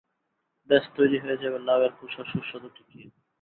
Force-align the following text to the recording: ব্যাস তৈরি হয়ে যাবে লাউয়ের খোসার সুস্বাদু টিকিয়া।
ব্যাস 0.69 0.85
তৈরি 0.95 1.17
হয়ে 1.23 1.41
যাবে 1.43 1.57
লাউয়ের 1.67 1.93
খোসার 1.97 2.25
সুস্বাদু 2.31 2.67
টিকিয়া। 2.75 3.09